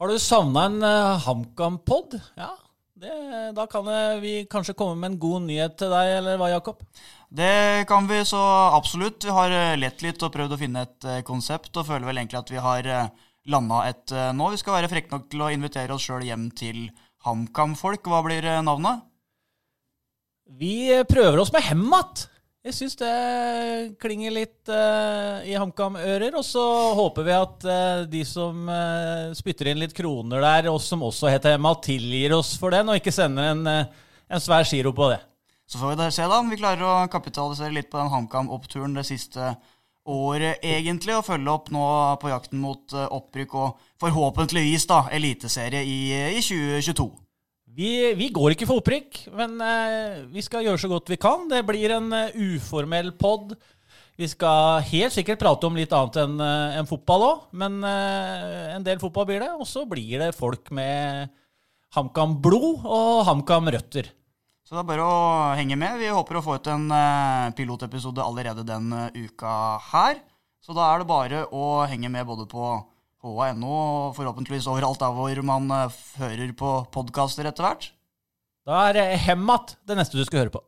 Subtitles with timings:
[0.00, 2.16] Har du savna en uh, HamKam-pod?
[2.34, 2.50] Ja,
[2.98, 3.12] det,
[3.54, 6.82] da kan uh, vi kanskje komme med en god nyhet til deg, eller hva, Jakob?
[7.30, 8.40] Det kan vi så
[8.74, 9.22] absolutt.
[9.22, 12.42] Vi har uh, lett litt og prøvd å finne et konsept, og føler vel egentlig
[12.42, 12.90] at vi har
[13.46, 14.50] landa et nå.
[14.50, 16.88] Vi skal være frekke nok til å invitere oss sjøl hjem til
[17.28, 18.10] HamKam-folk.
[18.10, 19.06] Hva blir navnet?
[20.58, 22.26] Vi prøver oss med Hemmat.
[22.64, 23.08] Jeg syns det
[24.00, 26.32] klinger litt uh, i HamKam-ører.
[26.38, 26.62] Og så
[26.96, 31.28] håper vi at uh, de som uh, spytter inn litt kroner der, og som også
[31.28, 35.20] heter Emma, tilgir oss for den, og ikke sender en, en svær giro på det.
[35.68, 38.96] Så får vi da se da om vi klarer å kapitalisere litt på den HamKam-oppturen
[38.96, 39.52] det siste
[40.08, 41.84] året, egentlig, og følge opp nå
[42.20, 46.00] på jakten mot opprykk og forhåpentligvis da eliteserie i,
[46.32, 47.10] i 2022.
[47.74, 51.48] Vi, vi, går ikke for opprykk, men eh, vi skal gjøre så godt vi kan.
[51.50, 53.56] Det blir en uh, uformell pod.
[54.14, 58.86] Vi skal helt sikkert prate om litt annet enn uh, en fotball òg, men en
[58.86, 59.50] del fotball blir det.
[59.58, 61.32] Og så blir det folk med
[61.98, 64.12] HamKam-blod og HamKam-røtter.
[64.64, 65.18] Så det er bare å
[65.58, 65.98] henge med.
[65.98, 66.86] Vi håper å få ut en
[67.58, 68.86] pilotepisode allerede den
[69.18, 70.22] uka her.
[70.64, 72.70] Så da er det bare å henge med både på
[73.24, 75.72] HA.no, og forhåpentligvis overalt der hvor man
[76.20, 77.90] hører på podkaster etter hvert.
[78.68, 80.62] Da er Hemmat det neste du skal høre på.